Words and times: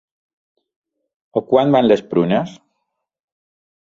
A 1.41 1.43
quant 1.51 1.73
van 1.75 1.89
les 1.89 2.01
prunes? 2.13 2.55